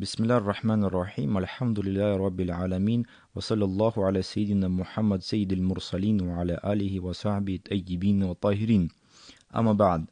Бисмилля 0.00 0.36
ар-Рахман 0.36 0.84
ар-Рахим, 0.84 1.36
альхамдулилля 1.36 2.16
раббил 2.16 2.52
аламин, 2.52 3.06
ва 3.34 3.40
саллаллаху 3.42 4.04
аля 4.04 4.22
сейдина 4.22 4.70
Мухаммад 4.70 5.22
сейдил 5.26 5.62
мурсалин, 5.62 6.26
ва 6.26 6.40
аля 6.40 6.58
алихи 6.62 6.98
ва 7.00 7.12
сахби 7.12 7.58
тайгибин 7.58 8.26
ва 8.26 10.06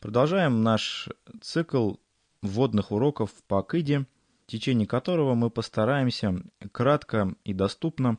Продолжаем 0.00 0.62
наш 0.62 1.10
цикл 1.42 1.96
вводных 2.40 2.90
уроков 2.90 3.34
по 3.46 3.58
Акиде, 3.58 4.06
в 4.46 4.50
течение 4.50 4.86
которого 4.86 5.34
мы 5.34 5.50
постараемся 5.50 6.42
кратко 6.72 7.34
и 7.44 7.52
доступно 7.52 8.16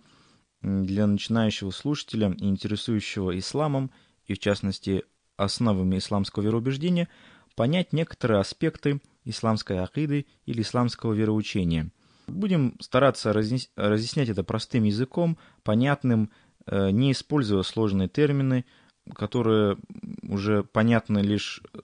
для 0.62 1.08
начинающего 1.08 1.72
слушателя, 1.72 2.36
интересующего 2.38 3.36
исламом, 3.40 3.90
и 4.28 4.36
в 4.36 4.38
частности 4.38 5.06
основами 5.38 5.98
исламского 5.98 6.44
вероубеждения, 6.44 7.10
понять 7.56 7.94
некоторые 7.94 8.42
аспекты 8.42 9.02
исламской 9.26 9.80
акиды 9.80 10.26
или 10.46 10.62
исламского 10.62 11.14
вероучения. 11.14 11.92
Будем 12.28 12.76
стараться 12.80 13.34
разъяснять 13.34 14.30
это 14.30 14.44
простым 14.44 14.84
языком, 14.84 15.38
понятным, 15.64 16.32
э, 16.66 16.92
не 16.92 17.12
используя 17.12 17.64
сложные 17.64 18.08
термины, 18.08 18.66
которые 19.14 19.78
уже 20.24 20.64
понятны 20.64 21.20
лишь 21.20 21.62
э, 21.74 21.80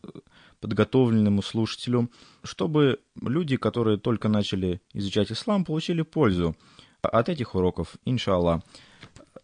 подготовленному 0.59 1.41
слушателю, 1.41 2.11
чтобы 2.43 2.99
люди, 3.21 3.57
которые 3.57 3.97
только 3.97 4.29
начали 4.29 4.81
изучать 4.93 5.31
ислам, 5.31 5.65
получили 5.65 6.01
пользу 6.01 6.55
от 7.01 7.29
этих 7.29 7.55
уроков, 7.55 7.97
иншаллах. 8.05 8.61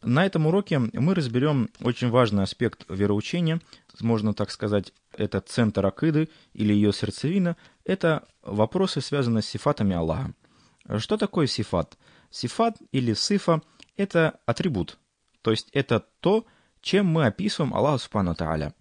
На 0.01 0.25
этом 0.25 0.47
уроке 0.47 0.79
мы 0.79 1.15
разберем 1.15 1.69
очень 1.81 2.09
важный 2.09 2.43
аспект 2.43 2.85
вероучения, 2.89 3.61
можно 4.01 4.33
так 4.33 4.51
сказать, 4.51 4.93
это 5.17 5.41
центр 5.41 5.85
акиды 5.85 6.29
или 6.53 6.73
ее 6.73 6.93
сердцевина, 6.93 7.57
это 7.85 8.27
вопросы, 8.41 9.01
связанные 9.01 9.41
с 9.41 9.47
сифатами 9.47 9.95
Аллаха. 9.95 10.33
Что 10.97 11.17
такое 11.17 11.47
сифат? 11.47 11.97
Сифат 12.29 12.77
или 12.91 13.13
сифа– 13.13 13.61
это 13.97 14.39
атрибут, 14.45 14.97
то 15.41 15.51
есть 15.51 15.69
это 15.71 16.05
то, 16.19 16.45
чем 16.81 17.05
мы 17.05 17.25
описываем 17.25 17.73
Аллаха 17.73 17.99
Субхану 17.99 18.35
Тааля. 18.35 18.73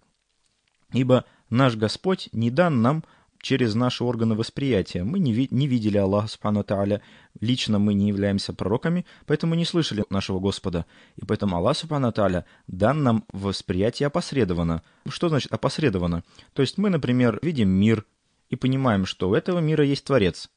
Ибо 0.91 1.25
наш 1.49 1.75
Господь 1.75 2.29
не 2.31 2.51
дан 2.51 2.81
нам 2.81 3.03
через 3.43 3.75
наши 3.75 4.05
органы 4.05 4.35
восприятия. 4.35 5.03
Мы 5.03 5.19
не, 5.19 5.33
ви- 5.33 5.49
не 5.51 5.67
видели 5.67 5.97
Аллаха 5.97 6.29
Субхану 6.29 6.63
Тааля, 6.63 7.01
лично 7.41 7.77
мы 7.77 7.93
не 7.93 8.07
являемся 8.07 8.53
пророками, 8.53 9.05
поэтому 9.27 9.53
не 9.53 9.65
слышали 9.65 10.05
нашего 10.09 10.39
Господа. 10.39 10.85
И 11.17 11.25
поэтому 11.25 11.57
Аллах 11.57 11.77
Субхану 11.77 12.11
Тааля 12.13 12.45
дан 12.67 13.03
нам 13.03 13.25
восприятие 13.33 14.07
опосредованно. 14.07 14.81
Что 15.09 15.27
значит 15.27 15.51
опосредованно? 15.51 16.23
То 16.53 16.61
есть 16.61 16.77
мы, 16.77 16.89
например, 16.89 17.37
видим 17.41 17.69
мир 17.69 18.05
и 18.49 18.55
понимаем, 18.55 19.05
что 19.05 19.29
у 19.29 19.35
этого 19.35 19.59
мира 19.59 19.83
есть 19.83 20.05
Творец. 20.05 20.49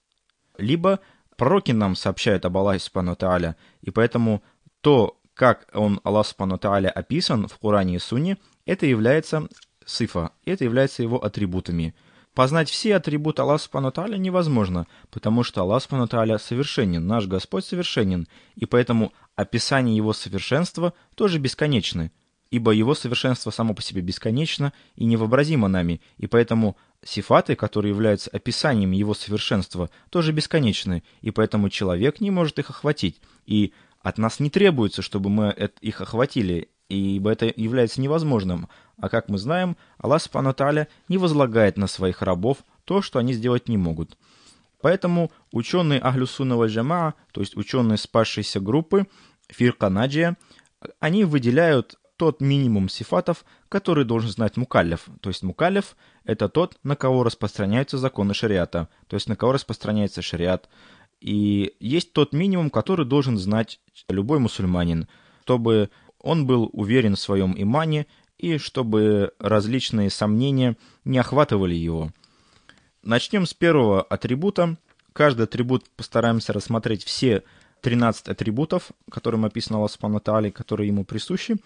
Либо 0.56 1.00
пророки 1.36 1.72
нам 1.72 1.96
сообщают 1.96 2.44
об 2.44 2.56
Аллахе 2.56 2.78
Субхану 2.78 3.16
Тааля, 3.16 3.56
и 3.82 3.90
поэтому 3.90 4.44
то, 4.80 5.18
как 5.34 5.66
он, 5.74 6.00
Аллах 6.04 6.28
Субхану 6.28 6.56
Тааля, 6.56 6.90
описан 6.90 7.48
в 7.48 7.58
Коране 7.58 7.96
и 7.96 7.98
Сунне, 7.98 8.38
это 8.64 8.86
является 8.86 9.48
сифа, 9.84 10.30
это 10.44 10.62
является 10.62 11.02
его 11.02 11.22
атрибутами– 11.24 11.92
Познать 12.36 12.68
все 12.68 12.96
атрибуты 12.96 13.40
Аллаха 13.40 13.62
Субхану 13.62 13.90
Тааля 13.90 14.18
невозможно, 14.18 14.86
потому 15.10 15.42
что 15.42 15.62
Аллах 15.62 15.82
Субхану 15.82 16.06
Тааля 16.06 16.36
совершенен, 16.36 17.06
наш 17.06 17.26
Господь 17.26 17.64
совершенен, 17.64 18.28
и 18.56 18.66
поэтому 18.66 19.14
описание 19.36 19.96
Его 19.96 20.12
совершенства 20.12 20.92
тоже 21.14 21.38
бесконечны, 21.38 22.12
ибо 22.50 22.72
Его 22.72 22.94
совершенство 22.94 23.50
само 23.50 23.72
по 23.72 23.80
себе 23.80 24.02
бесконечно 24.02 24.74
и 24.96 25.06
невообразимо 25.06 25.68
нами, 25.68 26.02
и 26.18 26.26
поэтому 26.26 26.76
сифаты, 27.02 27.56
которые 27.56 27.92
являются 27.94 28.28
описанием 28.28 28.90
Его 28.90 29.14
совершенства, 29.14 29.88
тоже 30.10 30.32
бесконечны, 30.32 31.04
и 31.22 31.30
поэтому 31.30 31.70
человек 31.70 32.20
не 32.20 32.30
может 32.30 32.58
их 32.58 32.68
охватить, 32.68 33.18
и 33.46 33.72
от 34.02 34.18
нас 34.18 34.40
не 34.40 34.50
требуется, 34.50 35.00
чтобы 35.00 35.30
мы 35.30 35.70
их 35.80 36.02
охватили, 36.02 36.68
ибо 36.90 37.30
это 37.30 37.46
является 37.56 38.00
невозможным. 38.00 38.68
А 38.98 39.08
как 39.08 39.28
мы 39.28 39.38
знаем, 39.38 39.76
Аллах 39.98 40.22
Субхану 40.22 40.54
не 41.08 41.18
возлагает 41.18 41.76
на 41.76 41.86
своих 41.86 42.22
рабов 42.22 42.58
то, 42.84 43.02
что 43.02 43.18
они 43.18 43.32
сделать 43.34 43.68
не 43.68 43.76
могут. 43.76 44.16
Поэтому 44.80 45.30
ученые 45.52 46.00
Ахлюсунного 46.00 46.68
Джамаа, 46.68 47.14
то 47.32 47.40
есть 47.40 47.56
ученые 47.56 47.98
спасшейся 47.98 48.60
группы, 48.60 49.06
Фирка 49.48 49.88
Наджия, 49.88 50.36
они 51.00 51.24
выделяют 51.24 51.96
тот 52.16 52.40
минимум 52.40 52.88
сифатов, 52.88 53.44
который 53.68 54.04
должен 54.04 54.30
знать 54.30 54.56
мукаллев. 54.56 55.06
То 55.20 55.28
есть 55.28 55.42
мукаллев– 55.42 55.96
это 56.24 56.48
тот, 56.48 56.78
на 56.82 56.96
кого 56.96 57.24
распространяются 57.24 57.98
законы 57.98 58.32
шариата, 58.34 58.88
то 59.06 59.16
есть 59.16 59.28
на 59.28 59.36
кого 59.36 59.52
распространяется 59.52 60.22
шариат. 60.22 60.68
И 61.20 61.74
есть 61.80 62.12
тот 62.12 62.32
минимум, 62.32 62.70
который 62.70 63.06
должен 63.06 63.36
знать 63.38 63.80
любой 64.08 64.38
мусульманин, 64.38 65.08
чтобы 65.42 65.90
он 66.20 66.46
был 66.46 66.70
уверен 66.72 67.16
в 67.16 67.20
своем 67.20 67.54
имане 67.56 68.06
и 68.38 68.58
чтобы 68.58 69.32
различные 69.38 70.10
сомнения 70.10 70.76
не 71.04 71.18
охватывали 71.18 71.74
его. 71.74 72.10
Начнем 73.02 73.46
с 73.46 73.54
первого 73.54 74.02
атрибута. 74.02 74.76
Каждый 75.12 75.42
атрибут 75.42 75.88
постараемся 75.96 76.52
рассмотреть 76.52 77.04
все 77.04 77.44
13 77.82 78.28
атрибутов, 78.28 78.90
которым 79.10 79.44
описан 79.44 79.76
Аллах 79.76 79.90
Субхану 79.92 80.20
которые 80.20 80.88
ему 80.88 81.04
присущи. 81.04 81.56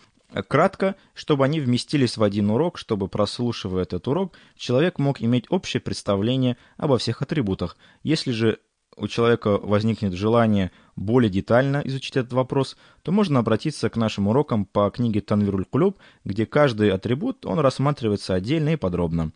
Кратко, 0.49 0.95
чтобы 1.15 1.45
они 1.45 1.61
вместились 1.61 2.17
в 2.17 2.23
один 2.23 2.51
урок, 2.51 2.79
чтобы, 2.79 3.09
прослушивая 3.09 3.83
этот 3.83 4.07
урок, 4.07 4.35
человек 4.57 4.99
мог 4.99 5.21
иметь 5.23 5.47
общее 5.49 5.81
представление 5.81 6.57
обо 6.77 6.99
всех 6.99 7.23
атрибутах. 7.23 7.77
Если 8.05 8.31
же 8.31 8.61
у 8.97 9.09
человека 9.09 9.59
возникнет 9.59 10.13
желание 10.13 10.71
более 10.97 11.31
детально 11.31 11.83
изучить 11.85 12.17
этот 12.17 12.33
вопрос, 12.33 12.77
то 13.03 13.13
можно 13.13 13.41
обратиться 13.41 13.89
к 13.89 13.97
нашим 13.97 14.29
урокам 14.29 14.65
по 14.65 14.91
книге 14.91 15.21
Танвируль 15.21 15.65
Кулюб, 15.65 15.99
где 16.25 16.47
каждый 16.47 16.91
атрибут 16.91 17.47
он 17.47 17.59
рассматривается 17.59 18.35
отдельно 18.35 18.71
и 18.71 18.77
подробно. 18.77 19.33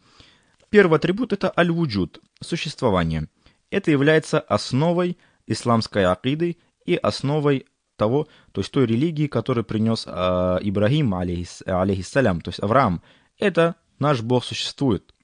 Первый 0.70 0.96
атрибут– 0.96 1.32
это 1.34 1.52
аль-вуджуд– 1.56 2.20
существование. 2.40 3.28
Это 3.70 3.90
является 3.90 4.40
основой 4.40 5.18
исламской 5.46 6.04
акиды 6.04 6.58
и 6.84 6.96
основой 6.96 7.66
того, 7.96 8.28
то 8.52 8.60
есть 8.60 8.72
той 8.72 8.86
религии, 8.86 9.26
которую 9.26 9.64
принес 9.64 10.04
э, 10.06 10.58
Ибрагим, 10.62 11.14
алейхиссалям, 11.14 12.40
то 12.40 12.48
есть 12.48 12.62
Авраам. 12.62 13.02
Это 13.38 13.76
наш 13.98 14.22
Бог 14.22 14.44
существует. 14.44 15.14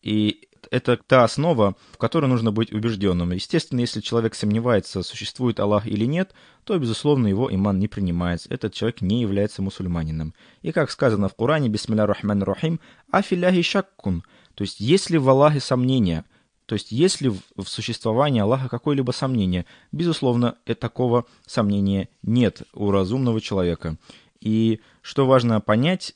И 0.00 0.48
это 0.70 0.96
та 0.96 1.24
основа, 1.24 1.76
в 1.92 1.98
которой 1.98 2.26
нужно 2.26 2.52
быть 2.52 2.72
убежденным. 2.72 3.32
Естественно, 3.32 3.80
если 3.80 4.00
человек 4.00 4.34
сомневается, 4.34 5.02
существует 5.02 5.60
Аллах 5.60 5.86
или 5.86 6.04
нет, 6.04 6.32
то, 6.64 6.78
безусловно, 6.78 7.26
его 7.26 7.52
иман 7.52 7.78
не 7.78 7.88
принимается. 7.88 8.48
Этот 8.50 8.74
человек 8.74 9.00
не 9.00 9.20
является 9.20 9.62
мусульманином. 9.62 10.34
И 10.62 10.72
как 10.72 10.90
сказано 10.90 11.28
в 11.28 11.34
Коране, 11.34 11.68
бисмилля 11.68 12.06
рахман 12.06 12.42
рахим, 12.42 12.80
афиляхи 13.10 13.62
шаккун, 13.62 14.24
то 14.54 14.62
есть 14.62 14.80
если 14.80 15.16
в 15.16 15.28
Аллахе 15.28 15.60
сомнения, 15.60 16.24
то 16.66 16.74
есть 16.74 16.92
если 16.92 17.28
в 17.28 17.64
существовании 17.66 18.40
Аллаха 18.40 18.68
какое-либо 18.68 19.10
сомнение, 19.12 19.66
безусловно, 19.90 20.56
и 20.66 20.74
такого 20.74 21.26
сомнения 21.46 22.08
нет 22.22 22.62
у 22.72 22.90
разумного 22.90 23.40
человека. 23.40 23.96
И 24.40 24.80
что 25.02 25.26
важно 25.26 25.60
понять, 25.60 26.14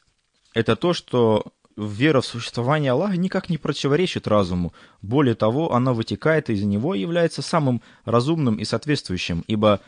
это 0.55 0.75
то, 0.75 0.93
что 0.93 1.53
вера 1.77 2.21
в 2.21 2.27
существование 2.27 2.93
Аллаха 2.93 3.17
никак 3.17 3.51
не 3.51 3.59
противоречит 3.59 4.27
разуму. 4.27 4.73
Более 5.03 5.35
того, 5.35 5.73
она 5.73 5.93
вытекает 5.93 6.51
из 6.51 6.63
него 6.63 6.95
и 6.95 7.01
является 7.01 7.43
самым 7.43 7.83
разумным 8.05 8.57
и 8.57 8.65
соответствующим, 8.65 9.45
ибо 9.47 9.81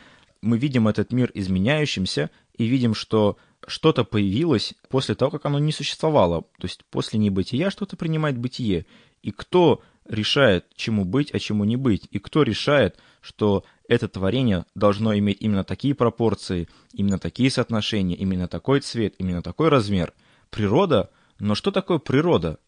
мы 0.43 0.59
видим 0.59 0.87
этот 0.87 1.13
мир 1.13 1.31
изменяющимся 1.35 2.31
и 2.57 2.67
видим, 2.67 2.95
что 2.95 3.39
что-то 3.67 4.05
появилось 4.05 4.75
после 4.89 5.15
того, 5.15 5.33
как 5.33 5.47
оно 5.47 5.59
не 5.59 5.73
существовало. 5.73 6.43
То 6.59 6.65
есть 6.65 6.85
после 6.91 7.19
небытия 7.19 7.71
что-то 7.71 7.97
принимает 7.97 8.39
бытие. 8.39 8.87
И 9.23 9.31
кто 9.31 9.83
решает, 10.09 10.67
чему 10.75 11.05
быть, 11.05 11.35
а 11.35 11.39
чему 11.39 11.65
не 11.65 11.77
быть? 11.77 12.07
И 12.11 12.19
кто 12.19 12.43
решает, 12.43 12.99
что 13.21 13.65
это 13.89 14.09
творение 14.09 14.65
должно 14.75 15.17
иметь 15.19 15.39
именно 15.41 15.65
такие 15.65 15.95
пропорции, 15.95 16.69
именно 16.93 17.19
такие 17.19 17.51
соотношения, 17.51 18.17
именно 18.17 18.49
такой 18.49 18.81
цвет, 18.81 19.15
именно 19.19 19.43
такой 19.43 19.69
размер? 19.69 20.15
Природа 20.51 21.11
но 21.39 21.55
что 21.55 21.71
такое 21.71 21.99
природа? 21.99 22.59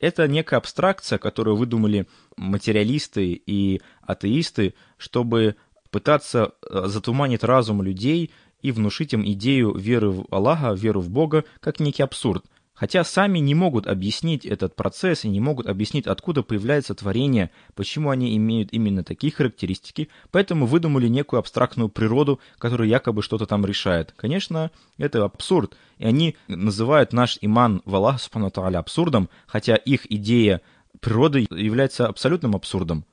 Это 0.00 0.28
некая 0.28 0.56
абстракция, 0.56 1.18
которую 1.18 1.56
выдумали 1.56 2.06
материалисты 2.36 3.32
и 3.32 3.80
атеисты, 4.02 4.74
чтобы 4.98 5.56
пытаться 5.90 6.52
э, 6.62 6.84
затуманить 6.86 7.44
разум 7.44 7.82
людей 7.82 8.30
и 8.60 8.72
внушить 8.72 9.14
им 9.14 9.24
идею 9.24 9.74
веры 9.74 10.10
в 10.10 10.26
Аллаха, 10.30 10.72
веру 10.74 11.00
в 11.00 11.10
Бога, 11.10 11.44
как 11.60 11.80
некий 11.80 12.02
абсурд– 12.02 12.44
хотя 12.76 13.02
сами 13.02 13.40
не 13.40 13.54
могут 13.54 13.86
объяснить 13.88 14.46
этот 14.46 14.76
процесс 14.76 15.24
и 15.24 15.28
не 15.28 15.40
могут 15.40 15.66
объяснить, 15.66 16.06
откуда 16.06 16.42
появляется 16.42 16.94
творение, 16.94 17.50
почему 17.74 18.10
они 18.10 18.36
имеют 18.36 18.72
именно 18.72 19.02
такие 19.02 19.32
характеристики, 19.32 20.08
поэтому 20.30 20.66
выдумали 20.66 21.08
некую 21.08 21.40
абстрактную 21.40 21.88
природу, 21.88 22.38
которая 22.58 22.88
якобы 22.88 23.22
что-то 23.22 23.46
там 23.46 23.66
решает. 23.66 24.12
Конечно, 24.16 24.70
это 24.98 25.24
абсурд, 25.24 25.76
и 25.98 26.06
они 26.06 26.36
называют 26.46 27.12
наш 27.12 27.38
иман 27.40 27.82
в 27.84 27.94
Аллах 27.96 28.20
абсурдом, 28.54 29.28
хотя 29.46 29.74
их 29.74 30.10
идея 30.12 30.60
природы 31.00 31.46
является 31.50 32.06
абсолютным 32.06 32.54
абсурдом. 32.54 33.04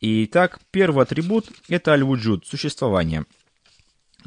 Итак, 0.00 0.60
первый 0.70 1.02
атрибут– 1.02 1.46
это 1.68 1.92
аль-вуджуд, 1.92 2.46
существование, 2.46 3.24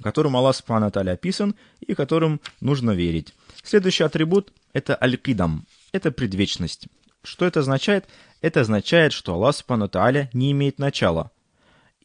которым 0.01 0.35
Аллах 0.35 0.55
Субхану 0.55 0.87
описан 0.87 1.55
и 1.79 1.93
которым 1.93 2.41
нужно 2.61 2.91
верить. 2.91 3.33
Следующий 3.63 4.03
атрибут– 4.03 4.53
это 4.73 4.97
аль-кидам, 5.01 5.65
это 5.91 6.11
предвечность. 6.11 6.87
Что 7.23 7.45
это 7.45 7.59
означает? 7.61 8.05
Это 8.41 8.61
означает, 8.61 9.13
что 9.13 9.33
Аллах 9.33 9.55
Субхану 9.55 9.85
Аталя 9.85 10.29
не 10.33 10.51
имеет 10.51 10.79
начала– 10.79 11.31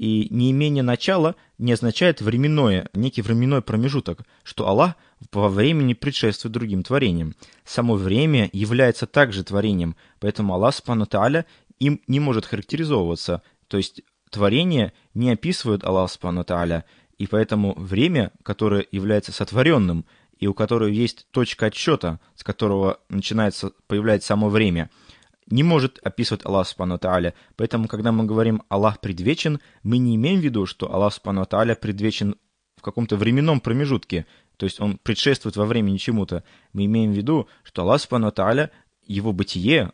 и 0.03 0.27
неимение 0.31 0.83
начала 0.83 1.37
не 1.59 1.73
означает 1.73 2.21
временное, 2.21 2.89
некий 2.93 3.23
временной 3.23 3.63
промежуток, 3.63 4.23
что 4.43 4.67
Аллах 4.67 4.97
во 5.31 5.49
времени 5.49 5.95
предшествует 5.95 6.53
другим 6.53 6.83
творениям. 6.83 7.37
Само 7.65 7.95
время 7.95 8.51
является 8.53 9.07
также 9.07 9.45
творением, 9.45 9.95
поэтому 10.19 10.55
Аллах 10.55 10.75
Субхану 10.75 11.07
Тааля 11.07 11.47
им 11.79 12.01
не 12.09 12.19
может 12.19 12.47
характеризовываться. 12.47 13.43
То 13.69 13.77
есть 13.77 14.03
творение 14.31 14.93
не 15.15 15.31
описывает 15.31 15.85
Аллах 15.85 16.11
Субхану 16.11 16.43
Тааля, 16.43 16.85
и 17.19 17.29
поэтому 17.29 17.75
время, 17.79 18.33
которое 18.43 18.85
является 18.91 19.31
сотворенным, 19.31 20.05
и 20.43 20.49
у 20.49 20.55
которого 20.55 20.89
есть 20.89 21.29
точка 21.31 21.67
отсчета, 21.67 22.19
с 22.35 22.43
которого 22.43 22.99
начинается, 23.09 23.71
появляется 23.87 24.29
само 24.29 24.49
время– 24.49 24.91
не 25.47 25.63
может 25.63 25.99
описывать 26.03 26.47
Аллах 26.47 26.67
Субхану 26.67 26.99
Тааля. 26.99 27.35
Поэтому, 27.57 27.87
когда 27.89 28.11
мы 28.11 28.25
говорим 28.25 28.63
«Аллах 28.69 29.01
предвечен», 29.01 29.61
мы 29.83 29.99
не 29.99 30.17
имеем 30.17 30.41
в 30.41 30.45
виду, 30.45 30.67
что 30.67 30.93
Аллах 30.93 31.13
Субхану 31.13 31.45
Тааля 31.45 31.75
предвечен 31.75 32.37
в 32.77 32.83
каком-то 32.83 33.17
временном 33.17 33.61
промежутке, 33.61 34.25
то 34.57 34.65
есть 34.65 34.81
он 34.81 34.99
предшествует 35.03 35.57
во 35.57 35.67
времени 35.67 35.97
чему-то. 35.99 36.43
Мы 36.73 36.87
имеем 36.87 37.13
в 37.13 37.17
виду, 37.17 37.49
что 37.65 37.83
Аллах 37.83 38.01
Субхану 38.01 38.33
Тааля, 38.33 38.71
его 39.05 39.33
бытие, 39.33 39.93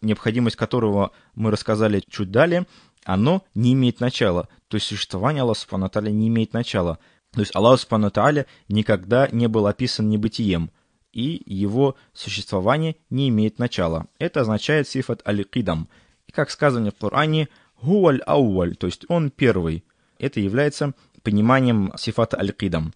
необходимость 0.00 0.56
которого 0.56 1.10
мы 1.34 1.50
рассказали 1.50 2.02
чуть 2.08 2.30
далее, 2.30 2.66
оно 3.04 3.44
не 3.54 3.74
имеет 3.74 4.00
начала. 4.00 4.48
То 4.68 4.76
есть 4.76 4.86
существование 4.86 5.42
Аллаха 5.42 5.60
Субхану 5.60 5.88
Тааля 5.90 6.10
не 6.10 6.28
имеет 6.28 6.52
начала. 6.52 6.98
То 7.34 7.40
есть 7.40 7.54
Аллах 7.54 7.80
Субхану 7.80 8.10
Тааля 8.10 8.46
никогда 8.68 9.28
не 9.30 9.48
был 9.48 9.66
описан 9.66 10.08
небытием 10.08 10.70
и 11.12 11.42
его 11.46 11.96
существование 12.12 12.96
не 13.10 13.28
имеет 13.28 13.58
начала. 13.58 14.06
Это 14.18 14.40
означает 14.40 14.88
сифат 14.88 15.22
аль-кидам. 15.26 15.88
И 16.26 16.32
как 16.32 16.50
сказано 16.50 16.90
в 16.90 16.94
Коране, 16.94 17.48
гуаль 17.80 18.20
ауаль, 18.26 18.76
то 18.76 18.86
есть 18.86 19.04
он 19.08 19.30
первый. 19.30 19.84
Это 20.18 20.40
является 20.40 20.92
пониманием 21.22 21.92
сифата 21.96 22.38
аль-кидам. 22.38 22.92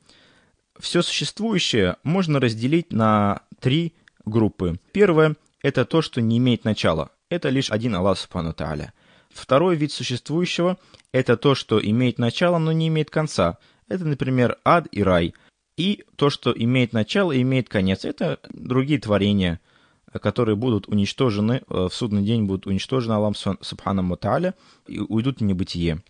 Все 0.79 1.03
существующее 1.03 1.97
можно 2.03 2.41
разделить 2.41 2.93
на 2.93 3.43
три 3.61 3.95
группы. 4.25 4.79
Первое– 4.93 5.37
это 5.63 5.85
то, 5.85 6.03
что 6.03 6.21
не 6.21 6.39
имеет 6.39 6.65
начала. 6.65 7.11
Это 7.29 7.49
лишь 7.49 7.71
один 7.71 7.95
Аллах 7.95 8.19
Субхану 8.19 8.53
Тааля. 8.53 8.93
Второй 9.31 9.77
вид 9.77 9.93
существующего– 9.93 10.79
это 11.13 11.37
то, 11.37 11.55
что 11.55 11.81
имеет 11.81 12.19
начало, 12.19 12.59
но 12.59 12.73
не 12.73 12.89
имеет 12.89 13.11
конца. 13.11 13.59
Это, 13.89 14.05
например, 14.05 14.59
ад 14.65 14.87
и 14.93 15.03
рай– 15.03 15.35
и 15.79 16.05
то, 16.17 16.29
что 16.29 16.53
имеет 16.53 16.93
начало 16.93 17.31
и 17.31 17.43
имеет 17.43 17.69
конец, 17.69 18.05
это 18.05 18.41
другие 18.51 18.99
творения, 18.99 19.61
которые 20.21 20.57
будут 20.57 20.89
уничтожены, 20.89 21.63
э, 21.71 21.87
в 21.89 21.95
судный 21.95 22.23
день 22.23 22.47
будут 22.47 22.67
уничтожены 22.67 23.13
Аллахом 23.13 23.57
Субханом 23.61 24.15
Тааля 24.17 24.55
и 24.89 24.99
уйдут 24.99 25.39
в 25.39 25.45
небытие. 25.45 26.03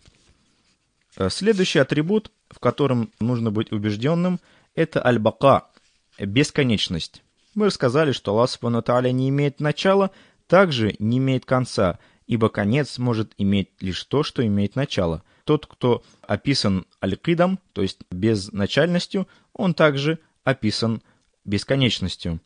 Э, 1.17 1.29
следующий 1.29 1.77
атрибут, 1.77 2.31
в 2.49 2.57
котором 2.57 3.11
нужно 3.19 3.51
быть 3.51 3.71
убежденным, 3.71 4.39
это 4.73 5.05
аль-бака, 5.05 5.67
бесконечность. 6.17 7.21
Мы 7.53 7.67
рассказали, 7.67 8.11
что 8.11 8.31
Аллах 8.31 8.49
Субхану 8.49 8.81
Тааля 8.81 9.11
не 9.11 9.29
имеет 9.29 9.59
начала, 9.59 10.09
также 10.47 10.95
не 10.97 11.19
имеет 11.19 11.45
конца, 11.45 11.99
ибо 12.29 12.49
конец 12.49 12.99
может 12.99 13.33
иметь 13.39 13.71
лишь 13.81 14.03
то, 14.03 14.21
что 14.21 14.45
имеет 14.45 14.75
начало. 14.75 15.23
Тот, 15.45 15.65
кто 15.65 16.03
описан 16.21 16.85
аль-кидом, 17.03 17.59
то 17.73 17.81
есть 17.81 18.01
безначальностью, 18.11 19.27
он 19.51 19.73
также 19.73 20.19
описан 20.43 21.01
бесконечностью. 21.43 22.39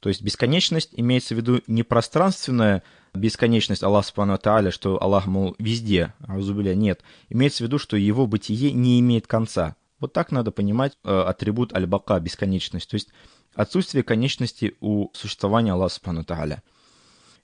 То 0.00 0.10
есть 0.10 0.20
бесконечность 0.20 0.90
имеется 0.92 1.34
в 1.34 1.38
виду 1.38 1.62
не 1.66 1.82
пространственная 1.82 2.82
бесконечность 3.14 3.82
Аллаха 3.82 4.08
Субхану 4.08 4.36
Тааля, 4.36 4.70
что 4.70 5.02
Аллах, 5.02 5.24
мол, 5.24 5.56
везде, 5.58 6.12
а 6.20 6.34
Аузубиля, 6.34 6.74
нет. 6.74 7.00
Имеется 7.30 7.64
в 7.64 7.66
виду, 7.66 7.78
что 7.78 7.96
его 7.96 8.26
бытие 8.26 8.72
не 8.72 9.00
имеет 9.00 9.26
конца. 9.26 9.74
Вот 10.00 10.12
так 10.12 10.32
надо 10.32 10.50
понимать 10.50 10.98
э, 11.02 11.08
атрибут 11.10 11.72
аль-бака, 11.72 12.20
бесконечность. 12.20 12.90
То 12.90 12.96
есть 12.96 13.08
отсутствие 13.54 14.04
конечности 14.04 14.76
у 14.80 15.08
существования 15.14 15.72
Аллаха 15.72 15.94
Субхану 15.94 16.24
Тааля. 16.24 16.62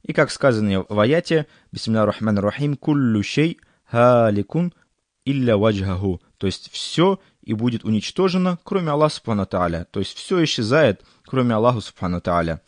И 0.02 0.12
как 0.12 0.30
сказано 0.30 0.84
в 0.88 0.98
аяте, 0.98 1.46
Бисмилля 1.72 2.06
рахман 2.06 2.38
рахим, 2.38 2.76
куллю 2.76 3.22
шей 3.22 3.58
халикун 3.84 4.72
илля 5.24 5.56
ваджхаху. 5.56 6.20
То 6.38 6.46
есть 6.46 6.70
все 6.72 7.20
и 7.42 7.54
будет 7.54 7.84
уничтожено, 7.84 8.58
кроме 8.64 8.90
Аллаха 8.90 9.14
Субхану 9.14 9.46
Тааля. 9.46 9.86
То 9.90 10.00
есть 10.00 10.16
все 10.16 10.42
исчезает, 10.44 11.04
кроме 11.24 11.54
Аллаха 11.54 11.80
Субхану 11.80 12.20
Тааля. 12.20 12.62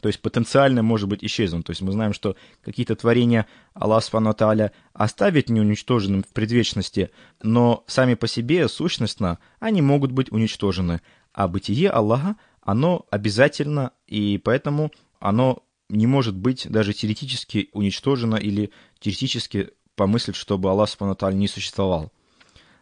То 0.00 0.08
есть 0.08 0.22
потенциально 0.22 0.82
может 0.82 1.08
быть 1.08 1.24
исчезнут. 1.24 1.66
То 1.66 1.70
есть 1.72 1.82
мы 1.82 1.92
знаем, 1.92 2.12
что 2.12 2.36
какие-то 2.62 2.94
творения 2.94 3.46
Аллах 3.74 4.04
Субхану 4.04 4.32
Тааля 4.32 4.72
оставит 4.92 5.48
неуничтоженным 5.48 6.22
в 6.22 6.28
предвечности, 6.28 7.10
но 7.42 7.84
сами 7.86 8.14
по 8.14 8.28
себе, 8.28 8.68
сущностно, 8.68 9.38
они 9.58 9.82
могут 9.82 10.12
быть 10.12 10.30
уничтожены. 10.30 11.00
А 11.32 11.48
бытие 11.48 11.90
Аллаха, 11.90 12.36
оно 12.62 13.06
обязательно, 13.10 13.92
и 14.06 14.40
поэтому 14.42 14.92
оно 15.20 15.64
не 15.88 16.06
может 16.06 16.36
быть 16.36 16.68
даже 16.68 16.92
теоретически 16.92 17.70
уничтожено 17.72 18.36
или 18.36 18.70
теоретически 19.00 19.70
помыслить, 19.94 20.36
чтобы 20.36 20.70
Аллах 20.70 20.88
Субхану 20.88 21.14
Тааля 21.14 21.34
не 21.34 21.48
существовал. 21.48 22.12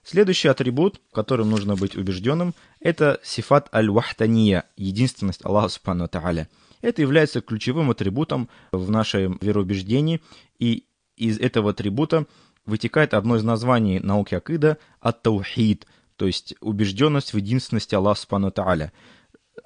Следующий 0.05 0.49
атрибут, 0.49 1.01
которым 1.13 1.51
нужно 1.51 1.75
быть 1.75 1.97
убежденным, 1.97 2.55
это 2.81 3.19
сифат 3.25 3.69
аль-вахтания, 3.75 4.65
единственность 4.77 5.45
Аллаха 5.45 5.69
Субхану. 5.69 6.09
Это 6.83 7.03
является 7.03 7.41
ключевым 7.41 7.91
атрибутом 7.91 8.49
в 8.71 8.91
нашем 8.91 9.39
вероубеждении, 9.41 10.21
и 10.59 10.85
из 11.17 11.41
этого 11.41 11.71
атрибута 11.71 12.27
вытекает 12.67 13.15
одно 13.15 13.37
из 13.37 13.43
названий 13.43 13.99
науки 13.99 14.35
Акида– 14.35 14.79
ат-таухид, 15.01 15.87
то 16.17 16.27
есть 16.27 16.55
убежденность 16.61 17.33
в 17.33 17.37
единственности 17.37 17.95
Аллаха 17.95 18.21
Субхану. 18.21 18.53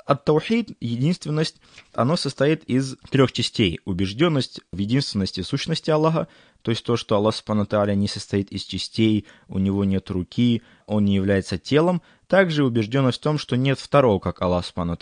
Ат-таухид, 0.07 0.77
единственность, 0.81 1.57
оно 1.93 2.17
состоит 2.17 2.65
из 2.65 2.97
трех 3.11 3.33
частей. 3.33 3.81
Убежденность 3.85 4.61
в 4.73 4.79
единственности 4.79 5.41
сущности 5.43 5.91
Аллаха, 5.91 6.29
то 6.63 6.71
есть 6.71 6.85
то, 6.85 6.97
что 6.97 7.17
Аллах 7.17 7.35
Субхану 7.35 7.67
не 7.95 8.09
состоит 8.09 8.53
из 8.53 8.63
частей, 8.63 9.27
у 9.49 9.59
него 9.59 9.85
нет 9.85 10.11
руки, 10.11 10.63
он 10.87 11.05
не 11.05 11.15
является 11.15 11.59
телом. 11.59 12.03
Также 12.27 12.65
убежденность 12.65 13.19
в 13.19 13.23
том, 13.23 13.39
что 13.39 13.57
нет 13.57 13.79
второго, 13.79 14.19
как 14.19 14.43
Аллах 14.43 14.67
Субхану 14.67 14.97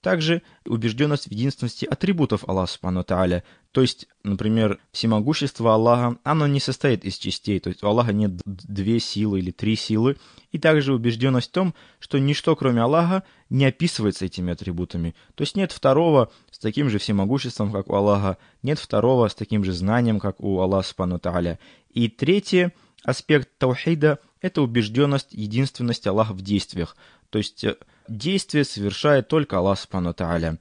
также 0.00 0.42
убежденность 0.64 1.26
в 1.26 1.30
единственности 1.30 1.84
атрибутов 1.84 2.48
Аллаха 2.48 2.72
Субхану 2.72 3.04
Тааля. 3.04 3.44
То 3.72 3.82
есть, 3.82 4.06
например, 4.22 4.78
всемогущество 4.92 5.74
Аллаха, 5.74 6.18
оно 6.22 6.46
не 6.46 6.60
состоит 6.60 7.04
из 7.04 7.16
частей, 7.18 7.60
то 7.60 7.68
есть 7.68 7.82
у 7.82 7.86
Аллаха 7.86 8.12
нет 8.12 8.32
две 8.44 9.00
силы 9.00 9.40
или 9.40 9.50
три 9.50 9.76
силы. 9.76 10.16
И 10.52 10.58
также 10.58 10.94
убежденность 10.94 11.50
в 11.50 11.52
том, 11.52 11.74
что 11.98 12.18
ничто, 12.18 12.56
кроме 12.56 12.80
Аллаха, 12.80 13.24
не 13.50 13.66
описывается 13.66 14.24
этими 14.24 14.52
атрибутами. 14.52 15.14
То 15.34 15.42
есть 15.42 15.56
нет 15.56 15.72
второго 15.72 16.30
с 16.50 16.58
таким 16.58 16.88
же 16.88 16.98
всемогуществом, 16.98 17.72
как 17.72 17.90
у 17.90 17.94
Аллаха, 17.94 18.38
нет 18.62 18.78
второго 18.78 19.28
с 19.28 19.34
таким 19.34 19.64
же 19.64 19.72
знанием, 19.72 20.20
как 20.20 20.40
у 20.40 20.60
Аллаха 20.60 20.88
Субхану 20.88 21.18
Тааля. 21.18 21.58
И 21.90 22.08
третий 22.08 22.68
аспект 23.04 23.58
таухида– 23.58 24.18
это 24.46 24.62
убежденность 24.62 25.32
единственности 25.32 26.08
Аллаха 26.08 26.32
в 26.32 26.40
действиях. 26.40 26.96
То 27.30 27.38
есть 27.38 27.64
э, 27.64 27.76
действие 28.08 28.64
совершает 28.64 29.28
только 29.28 29.58
Аллах 29.58 29.78
Субхану 29.80 30.14
Тааля. 30.14 30.58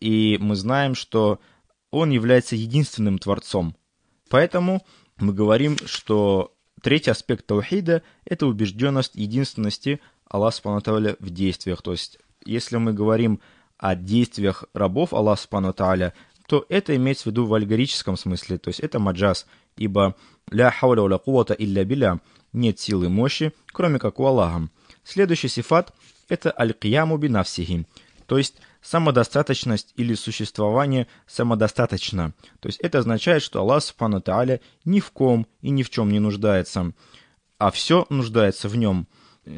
И 0.00 0.38
мы 0.40 0.54
знаем, 0.56 0.94
что 0.94 1.40
Он 1.90 2.10
является 2.10 2.56
единственным 2.56 3.18
Творцом. 3.18 3.76
Поэтому 4.30 4.84
мы 5.18 5.32
говорим, 5.32 5.76
что 5.84 6.54
третий 6.82 7.10
аспект 7.10 7.46
Таухида– 7.46 8.02
это 8.24 8.46
убежденность 8.46 9.14
единственности 9.14 10.00
Аллаха 10.28 10.56
Субхану 10.56 10.80
Тааля 10.80 11.16
в 11.18 11.30
действиях. 11.30 11.82
То 11.82 11.92
есть, 11.92 12.18
если 12.44 12.76
мы 12.76 12.92
говорим 12.92 13.40
о 13.78 13.96
действиях 13.96 14.64
рабов 14.74 15.12
Аллаха 15.12 15.42
Субхану 15.42 15.72
Тааля, 15.72 16.14
то 16.46 16.66
это 16.68 16.94
имеется 16.94 17.24
в 17.24 17.26
виду 17.26 17.46
в 17.46 17.54
аллегорическом 17.54 18.16
смысле, 18.18 18.58
то 18.58 18.68
есть 18.68 18.78
это 18.80 18.98
маджаз, 18.98 19.46
ибо 19.78 20.14
«ля 20.50 20.70
хауля 20.70 21.00
уля 21.00 21.16
кувата 21.16 21.54
илля 21.54 21.84
биля»– 21.84 22.20
нет 22.54 22.80
силы 22.80 23.08
мощи, 23.08 23.52
кроме 23.66 23.98
как 23.98 24.20
у 24.20 24.24
Аллаха. 24.24 24.68
Следующий 25.04 25.48
сифат– 25.48 25.92
это 26.28 26.54
аль-кияму 26.58 27.18
бинавсихи, 27.18 27.86
то 28.26 28.38
есть 28.38 28.56
самодостаточность 28.80 29.92
или 29.96 30.14
существование 30.14 31.06
самодостаточно. 31.26 32.32
То 32.60 32.68
есть 32.68 32.80
это 32.80 32.98
означает, 32.98 33.42
что 33.42 33.60
Аллах 33.60 33.82
Субхану 33.82 34.20
Тааля 34.20 34.60
ни 34.84 35.00
в 35.00 35.10
ком 35.10 35.46
и 35.62 35.70
ни 35.70 35.82
в 35.82 35.90
чем 35.90 36.10
не 36.10 36.20
нуждается, 36.20 36.92
а 37.58 37.70
все 37.70 38.06
нуждается 38.10 38.68
в 38.68 38.76
нем. 38.76 39.08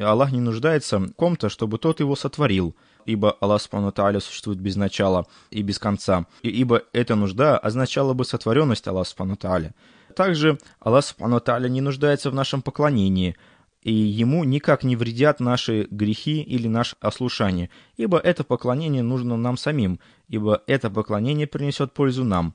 Аллах 0.00 0.32
не 0.32 0.40
нуждается 0.40 0.98
в 0.98 1.12
ком-то, 1.12 1.48
чтобы 1.48 1.78
тот 1.78 2.00
его 2.00 2.16
сотворил, 2.16 2.74
ибо 3.04 3.32
Аллах 3.40 3.62
Субхану 3.62 3.92
Тааля 3.92 4.20
существует 4.20 4.60
без 4.60 4.76
начала 4.76 5.26
и 5.50 5.62
без 5.62 5.78
конца, 5.78 6.26
и 6.42 6.48
ибо 6.48 6.82
эта 6.92 7.14
нужда 7.14 7.58
означала 7.58 8.14
бы 8.14 8.24
сотворенность 8.24 8.86
Аллаха 8.88 9.10
Субхану 9.10 9.36
Тааля. 9.36 9.74
Также 10.16 10.58
Аллах 10.80 11.04
Субхану 11.04 11.40
Тааля 11.40 11.68
не 11.68 11.82
нуждается 11.82 12.30
в 12.30 12.34
нашем 12.34 12.62
поклонении, 12.62 13.36
и 13.82 13.92
ему 13.92 14.44
никак 14.44 14.82
не 14.82 14.96
вредят 14.96 15.40
наши 15.40 15.86
грехи 15.90 16.40
или 16.40 16.68
наше 16.68 16.96
ослушание, 17.00 17.68
ибо 17.98 18.18
это 18.18 18.42
поклонение 18.42 19.02
нужно 19.02 19.36
нам 19.36 19.58
самим, 19.58 20.00
ибо 20.26 20.62
это 20.66 20.88
поклонение 20.88 21.46
принесет 21.46 21.92
пользу 21.92 22.24
нам. 22.24 22.54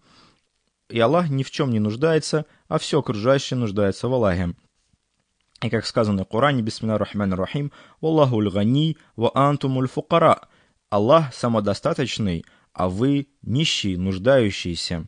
И 0.89 0.99
Аллах 0.99 1.29
ни 1.29 1.43
в 1.43 1.51
чем 1.51 1.69
не 1.69 1.79
нуждается, 1.79 2.47
а 2.67 2.79
все 2.79 2.97
окружающее 2.97 3.59
нуждается 3.59 4.07
в 4.07 4.13
Аллахе. 4.13 4.55
И 5.61 5.69
как 5.69 5.85
сказано 5.85 6.25
в 6.25 6.29
Коране, 6.29 6.63
бисмилля 6.63 6.97
рахман 6.97 7.31
рахим, 7.33 7.71
«Валлаху 8.01 8.41
гани 8.49 8.97
ва 9.15 9.31
антумуль 9.35 9.87
фукара». 9.87 10.47
Аллах 10.89 11.31
самодостаточный, 11.31 12.43
а 12.73 12.89
вы 12.89 13.27
нищие, 13.43 13.99
нуждающиеся. 13.99 15.05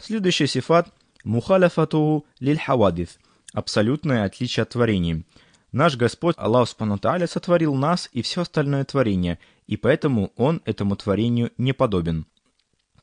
Следующий 0.00 0.48
сифат– 0.48 0.92
мухаляфату 1.24 2.26
лиль 2.40 2.58
хавадиф– 2.58 3.18
абсолютное 3.52 4.24
отличие 4.24 4.62
от 4.62 4.70
творений. 4.70 5.24
Наш 5.72 5.96
Господь 5.96 6.34
Аллах 6.38 6.68
Субхану 6.68 6.98
сотворил 7.26 7.74
нас 7.74 8.08
и 8.12 8.22
все 8.22 8.42
остальное 8.42 8.84
творение, 8.84 9.38
и 9.66 9.76
поэтому 9.76 10.32
Он 10.36 10.60
этому 10.64 10.96
творению 10.96 11.50
не 11.56 11.72
подобен. 11.72 12.26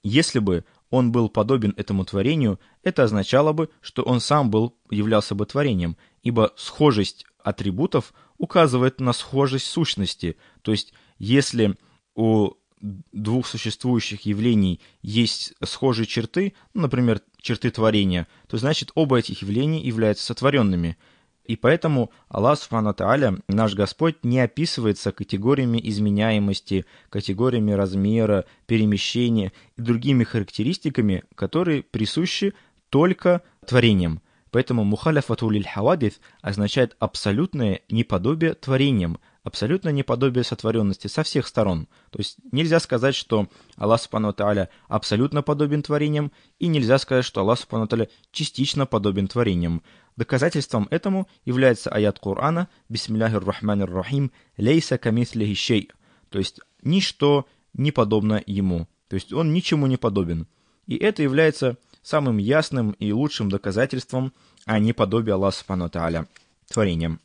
Если 0.04 0.40
бы 0.40 0.64
он 0.90 1.12
был 1.12 1.30
подобен 1.30 1.74
этому 1.78 2.06
творению, 2.06 2.60
это 2.84 3.04
означало 3.04 3.54
бы, 3.54 3.70
что 3.82 4.02
он 4.04 4.20
сам 4.20 4.50
был, 4.50 4.76
являлся 4.90 5.36
бы 5.36 5.46
творением, 5.46 5.98
ибо 6.24 6.52
схожесть 6.56 7.26
атрибутов 7.44 8.14
указывает 8.38 9.00
на 9.00 9.14
схожесть 9.14 9.68
сущности. 9.68 10.38
То 10.62 10.72
есть, 10.72 10.94
если 11.20 11.78
у 12.16 12.54
двух 12.82 13.48
существующих 13.48 14.26
явлений 14.26 14.80
есть 15.02 15.54
схожие 15.64 16.06
черты, 16.06 16.54
ну, 16.74 16.84
например, 16.84 17.22
черты 17.42 17.70
творения, 17.72 18.28
то 18.48 18.58
значит 18.58 18.92
оба 18.96 19.20
этих 19.20 19.42
явления 19.42 19.82
являются 19.82 20.26
сотворенными. 20.26 20.98
И 21.46 21.56
поэтому 21.56 22.12
Аллах 22.28 22.60
Субхану 22.60 22.94
Тааля, 22.94 23.38
наш 23.48 23.74
Господь, 23.74 24.24
не 24.24 24.40
описывается 24.40 25.12
категориями 25.12 25.82
изменяемости, 25.84 26.86
категориями 27.10 27.72
размера, 27.72 28.46
перемещения 28.68 29.52
и 29.76 29.82
другими 29.82 30.24
характеристиками, 30.24 31.24
которые 31.34 31.82
присущи 31.82 32.54
только 32.90 33.42
творениям. 33.66 34.22
Поэтому 34.52 34.84
мухаляфату 34.84 35.50
лиль 35.50 35.68
хавадиф 35.68 36.20
означает 36.42 36.96
абсолютное 37.00 37.82
неподобие 37.90 38.54
творениям, 38.54 39.20
абсолютное 39.44 39.94
неподобие 39.94 40.44
сотворенности 40.44 41.08
со 41.08 41.24
всех 41.24 41.48
сторон. 41.48 41.88
То 42.12 42.20
есть 42.20 42.38
нельзя 42.52 42.80
сказать, 42.80 43.16
что 43.16 43.48
Аллах 43.76 44.02
Субхану 44.02 44.34
Тааля 44.34 44.70
абсолютно 44.88 45.42
подобен 45.42 45.82
творениям, 45.82 46.32
и 46.60 46.68
нельзя 46.68 46.98
сказать, 47.00 47.26
что 47.26 47.42
Аллах 47.42 47.60
Субхану 47.60 47.88
Тааля 47.88 48.10
частично 48.32 48.86
подобен 48.86 49.28
творениям. 49.28 49.82
Доказательством 50.16 50.88
этому 50.92 51.28
является 51.46 51.90
аят 51.90 52.20
Корана 52.20 52.68
«Бисмилляхир 52.90 53.44
рахманир 53.44 53.90
рахим 53.90 54.32
лейса 54.58 54.98
камислихи 54.98 55.56
шей», 55.56 55.92
то 56.30 56.40
есть 56.40 56.60
ничто 56.84 57.46
не 57.74 57.92
подобно 57.92 58.44
ему, 58.46 58.88
то 59.08 59.16
есть 59.16 59.32
он 59.32 59.54
ничему 59.54 59.88
не 59.88 59.98
подобен. 59.98 60.48
И 60.88 60.96
это 60.98 61.24
является 61.24 61.78
самым 62.02 62.38
ясным 62.38 62.92
и 62.92 63.12
лучшим 63.12 63.50
доказательством 63.50 64.34
о 64.66 64.80
неподобии 64.80 65.32
Аллаха 65.32 65.58
Субхану 65.58 65.90
Тааля 65.90 66.28
творением. 66.68 67.22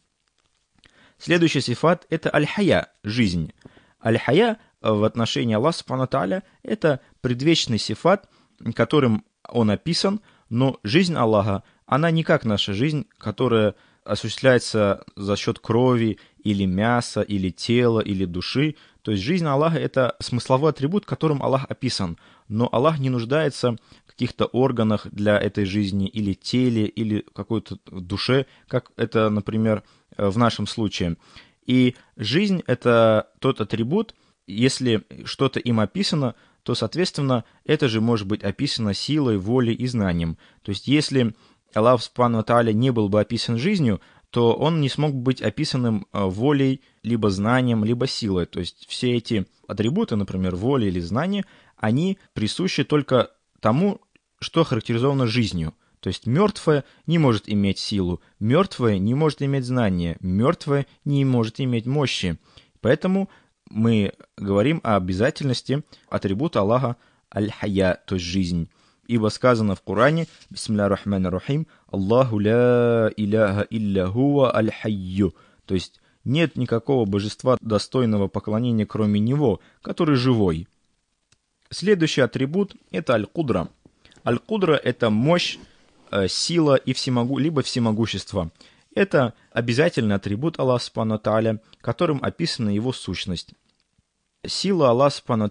Следующий 1.25 1.63
сифат– 1.63 2.07
это 2.11 2.29
аль-хая– 2.35 2.93
жизнь. 3.03 3.55
Аль-хая 4.05 4.59
в 4.83 5.05
отношении 5.05 5.55
Аллаха 5.55 5.79
Субхану 5.79 6.07
это 6.63 7.01
предвечный 7.23 7.79
сифат, 7.79 8.29
которым 8.75 9.25
он 9.49 9.71
описан, 9.71 10.21
но 10.51 10.79
жизнь 10.83 11.17
Аллаха 11.17 11.63
она 11.87 12.11
не 12.11 12.25
как 12.25 12.45
наша 12.45 12.75
жизнь, 12.75 13.07
которая 13.17 13.75
осуществляется 14.05 15.03
за 15.17 15.35
счет 15.37 15.61
крови 15.61 16.19
или 16.45 16.67
мяса, 16.67 17.23
или 17.23 17.51
тела, 17.51 18.01
или 18.01 18.25
души. 18.25 18.77
То 19.03 19.11
есть 19.11 19.25
жизнь 19.25 19.47
Аллаха– 19.47 19.79
это 19.81 20.15
смысловой 20.21 20.71
атрибут, 20.71 21.05
которым 21.05 21.43
Аллах 21.43 21.65
описан. 21.69 22.17
Но 22.49 22.69
Аллах 22.71 22.99
не 22.99 23.11
нуждается 23.11 23.77
в 24.07 24.11
каких-то 24.13 24.45
органах 24.47 25.07
для 25.11 25.39
этой 25.39 25.65
жизни, 25.65 26.07
или 26.07 26.35
теле, 26.35 26.87
или 26.87 27.25
какой-то 27.35 27.79
душе, 27.87 28.47
как 28.69 28.93
это, 28.97 29.31
например, 29.31 29.83
в 30.17 30.39
нашем 30.39 30.67
случае. 30.67 31.17
И 31.67 31.97
жизнь– 32.17 32.63
это 32.67 33.29
тот 33.41 33.61
атрибут, 33.61 34.15
если 34.47 35.05
что-то 35.25 35.59
им 35.59 35.81
описано, 35.81 36.35
то, 36.63 36.75
соответственно, 36.75 37.45
это 37.65 37.89
же 37.89 38.01
может 38.01 38.27
быть 38.27 38.43
описано 38.43 38.95
силой, 38.95 39.39
волей 39.39 39.75
и 39.75 39.87
знанием. 39.87 40.39
То 40.63 40.71
есть 40.71 40.87
если 40.87 41.35
Аллах 41.75 42.03
Субхану 42.03 42.43
Тааля 42.43 42.73
не 42.73 42.91
был 42.91 43.09
бы 43.09 43.21
описан 43.21 43.59
жизнью, 43.59 44.01
то 44.35 44.53
он 44.53 44.81
не 44.81 44.89
смог 44.89 45.15
быть 45.15 45.41
описанным 45.41 46.09
э, 46.13 46.25
волей, 46.25 46.81
либо 47.05 47.31
знанием, 47.31 47.85
либо 47.85 48.09
силой. 48.09 48.47
То 48.47 48.59
есть 48.59 48.85
все 48.89 49.15
эти 49.15 49.47
атрибуты, 49.69 50.17
например, 50.17 50.57
воли 50.57 50.87
или 50.87 50.99
знания, 50.99 51.45
они 51.77 52.19
присущи 52.33 52.83
только 52.83 53.31
тому, 53.61 54.01
что 54.41 54.65
характеризовано 54.65 55.29
жизнью. 55.29 55.73
То 56.01 56.09
есть 56.09 56.27
мертвое 56.27 56.83
не 57.07 57.19
может 57.19 57.49
иметь 57.49 57.79
силу, 57.79 58.21
мертвое 58.41 58.99
не 58.99 59.15
может 59.15 59.41
иметь 59.41 59.67
знания, 59.67 60.17
мертвое 60.19 60.87
не 61.05 61.25
может 61.25 61.61
иметь 61.61 61.87
мощи. 61.87 62.37
Поэтому 62.81 63.31
мы 63.71 64.15
говорим 64.37 64.81
о 64.83 64.97
обязательности 64.97 65.85
атрибута 66.09 66.59
Аллаха 66.59 66.97
аль-хая, 67.33 68.03
то 68.05 68.17
есть 68.17 68.27
жизнь. 68.27 68.69
Ибо 69.07 69.29
сказано 69.29 69.75
в 69.75 69.83
Коране, 69.83 70.27
бисмилля 70.51 70.89
рахман 70.89 71.27
рахим, 71.27 71.67
Аллаху 71.91 72.39
ля 72.39 73.11
иляха 73.17 73.67
илля 73.71 74.07
хуа 74.07 74.55
аль-хайю. 74.55 75.35
То 75.67 75.75
есть 75.75 76.01
нет 76.25 76.57
никакого 76.57 77.05
божества 77.05 77.59
достойного 77.61 78.29
поклонения, 78.29 78.87
кроме 78.87 79.21
него, 79.21 79.61
который 79.83 80.17
живой. 80.17 80.69
Следующий 81.71 82.23
атрибут– 82.23 82.75
это 82.91 83.15
аль-кудра. 83.15 83.69
Аль-кудра– 84.25 84.75
это 84.85 85.11
мощь, 85.11 85.59
э, 86.11 86.29
сила 86.29 86.77
и 86.77 86.93
всемогу... 86.95 87.39
либо 87.39 87.63
всемогущество. 87.63 88.51
Это 88.95 89.35
обязательный 89.51 90.15
атрибут 90.15 90.59
Аллаха 90.59 90.85
Субхану 90.85 91.21
которым 91.81 92.21
описана 92.23 92.71
его 92.71 92.93
сущность. 92.93 93.55
Сила 94.47 94.91
Аллаха 94.91 95.17
Субхану 95.17 95.51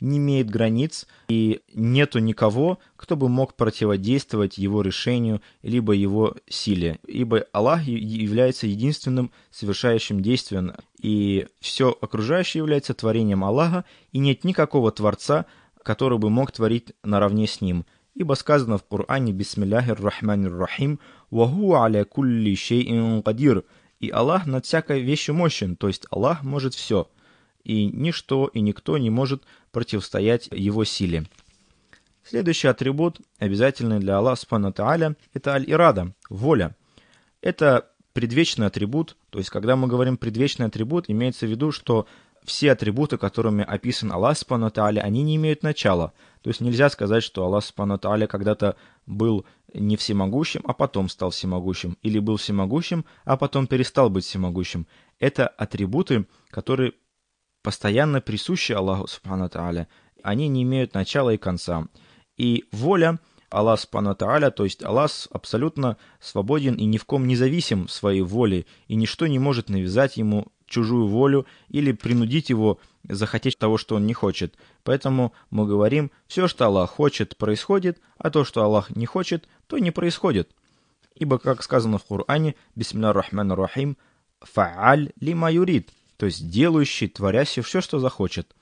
не 0.00 0.18
имеет 0.18 0.50
границ, 0.50 1.06
и 1.28 1.60
нету 1.74 2.18
никого, 2.18 2.78
кто 2.96 3.16
бы 3.16 3.28
мог 3.28 3.54
противодействовать 3.54 4.58
его 4.58 4.82
решению, 4.82 5.40
либо 5.62 5.92
его 5.92 6.34
силе, 6.48 6.98
ибо 7.06 7.46
Аллах 7.52 7.82
является 7.84 8.66
единственным 8.66 9.30
совершающим 9.50 10.20
действием, 10.20 10.74
и 11.00 11.46
все 11.60 11.96
окружающее 12.00 12.60
является 12.60 12.94
творением 12.94 13.44
Аллаха, 13.44 13.84
и 14.12 14.18
нет 14.18 14.44
никакого 14.44 14.90
Творца, 14.92 15.46
который 15.82 16.18
бы 16.18 16.30
мог 16.30 16.52
творить 16.52 16.92
наравне 17.02 17.46
с 17.46 17.60
ним. 17.60 17.86
Ибо 18.14 18.34
сказано 18.34 18.78
в 18.78 18.84
Коране 18.84 19.32
«Бисмилляхир 19.32 20.00
рахманир 20.02 20.52
рахим» 20.56 20.98
«Ваху 21.30 21.74
аля 21.74 22.04
кулли 22.04 22.54
шейин 22.56 23.22
кадир» 23.22 23.64
и 24.00 24.10
Аллах 24.10 24.46
над 24.46 24.64
всякой 24.64 25.02
вещью 25.02 25.34
мощен, 25.34 25.76
то 25.76 25.88
есть 25.88 26.06
Аллах 26.10 26.42
может 26.42 26.74
все– 26.74 27.08
и 27.68 27.86
ничто 27.86 28.50
и 28.52 28.60
никто 28.60 28.98
не 28.98 29.10
может 29.10 29.44
противостоять 29.70 30.48
его 30.50 30.84
силе. 30.84 31.26
Следующий 32.24 32.66
атрибут, 32.66 33.20
обязательный 33.38 34.00
для 34.00 34.18
Аллаха 34.18 34.40
Субхану 34.40 34.72
Тааля, 34.72 35.14
это 35.32 35.52
аль-ирада, 35.52 36.14
воля. 36.28 36.74
Это 37.40 37.90
предвечный 38.12 38.66
атрибут, 38.66 39.16
то 39.30 39.38
есть 39.38 39.50
когда 39.50 39.76
мы 39.76 39.86
говорим 39.86 40.16
предвечный 40.16 40.66
атрибут, 40.66 41.04
имеется 41.08 41.46
в 41.46 41.50
виду, 41.50 41.70
что 41.70 42.06
все 42.44 42.72
атрибуты, 42.72 43.18
которыми 43.18 43.62
описан 43.62 44.10
Аллах 44.10 44.36
Субхану 44.38 44.70
Тааля, 44.70 45.02
они 45.02 45.22
не 45.22 45.36
имеют 45.36 45.62
начала. 45.62 46.12
То 46.42 46.48
есть 46.48 46.60
нельзя 46.60 46.88
сказать, 46.88 47.22
что 47.22 47.44
Аллах 47.44 47.64
Субхану 47.64 47.98
Тааля 47.98 48.26
когда-то 48.26 48.76
был 49.06 49.44
не 49.74 49.96
всемогущим, 49.96 50.62
а 50.64 50.72
потом 50.72 51.08
стал 51.08 51.30
всемогущим, 51.30 51.98
или 52.02 52.18
был 52.18 52.36
всемогущим, 52.36 53.04
а 53.24 53.36
потом 53.36 53.66
перестал 53.66 54.08
быть 54.08 54.24
всемогущим. 54.24 54.86
Это 55.18 55.46
атрибуты, 55.46 56.26
которые 56.50 56.94
постоянно 57.62 58.20
присущи 58.20 58.72
Аллаху 58.72 59.06
Субхану 59.06 59.48
Тааля, 59.48 59.88
они 60.22 60.48
не 60.48 60.62
имеют 60.62 60.94
начала 60.94 61.30
и 61.30 61.36
конца. 61.36 61.86
И 62.36 62.64
воля 62.72 63.18
Аллах 63.50 63.80
Субхану 63.80 64.14
Тааля, 64.14 64.50
то 64.50 64.64
есть 64.64 64.82
Аллах 64.82 65.10
абсолютно 65.30 65.96
свободен 66.20 66.74
и 66.74 66.84
ни 66.84 66.98
в 66.98 67.04
ком 67.04 67.26
не 67.26 67.36
зависим 67.36 67.86
в 67.86 67.92
своей 67.92 68.22
воле, 68.22 68.66
и 68.86 68.94
ничто 68.94 69.26
не 69.26 69.38
может 69.38 69.68
навязать 69.68 70.16
ему 70.16 70.48
чужую 70.66 71.08
волю 71.08 71.46
или 71.68 71.92
принудить 71.92 72.50
его 72.50 72.78
захотеть 73.08 73.58
того, 73.58 73.78
что 73.78 73.96
он 73.96 74.06
не 74.06 74.12
хочет. 74.12 74.56
Поэтому 74.84 75.32
мы 75.50 75.66
говорим, 75.66 76.10
все, 76.26 76.46
что 76.46 76.66
Аллах 76.66 76.90
хочет, 76.90 77.36
происходит, 77.36 78.00
а 78.18 78.30
то, 78.30 78.44
что 78.44 78.62
Аллах 78.62 78.94
не 78.94 79.06
хочет, 79.06 79.48
то 79.66 79.78
не 79.78 79.90
происходит. 79.90 80.50
Ибо, 81.14 81.38
как 81.38 81.62
сказано 81.62 81.98
в 81.98 82.04
Коране, 82.04 82.54
Бисмилля 82.76 83.12
Рахман 83.12 83.50
Рахим, 83.52 83.96
фа'аль 84.40 85.10
лима 85.20 85.50
юрид, 85.50 85.90
то 86.18 86.26
есть 86.26 86.50
делающий, 86.50 87.08
творящий 87.08 87.62
все, 87.62 87.80
что 87.80 87.98
захочет. 88.00 88.54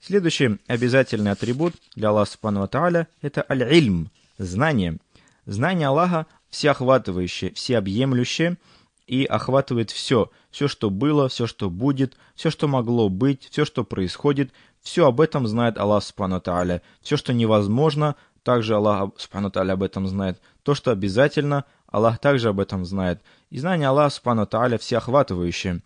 Следующий 0.00 0.58
обязательный 0.66 1.32
атрибут 1.32 1.74
для 1.96 2.10
Аллаха 2.10 2.30
Субхану 2.30 2.68
Тааля– 2.68 3.08
это 3.22 3.44
аль-ильм– 3.50 4.10
знание. 4.38 4.98
Знание 5.46 5.88
Аллаха 5.88 6.26
всеохватывающее, 6.50 7.52
всеобъемлющее 7.54 8.58
и 9.06 9.24
охватывает 9.24 9.90
все, 9.90 10.30
все, 10.50 10.68
что 10.68 10.90
было, 10.90 11.28
все, 11.28 11.46
что 11.46 11.68
будет, 11.70 12.16
все, 12.34 12.50
что 12.50 12.68
могло 12.68 13.08
быть, 13.08 13.48
все, 13.50 13.64
что 13.64 13.82
происходит, 13.82 14.52
все 14.82 15.06
об 15.06 15.20
этом 15.20 15.46
знает 15.46 15.78
Аллах 15.78 16.04
Субхану 16.04 16.40
Тааля. 16.40 16.82
Все, 17.02 17.16
что 17.16 17.32
невозможно, 17.32 18.16
также 18.42 18.76
Аллах 18.76 19.10
Субхану 19.16 19.50
Тааля 19.50 19.72
об 19.72 19.82
этом 19.82 20.06
знает. 20.06 20.40
То, 20.62 20.74
что 20.74 20.90
обязательно, 20.90 21.64
Аллах 21.86 22.18
также 22.18 22.48
об 22.48 22.60
этом 22.60 22.84
знает. 22.84 23.20
И 23.50 23.58
знание 23.58 23.88
Аллаха 23.88 24.14
Субхану 24.14 24.46
Тааля 24.46 24.78
всеохватывающее. 24.78 25.82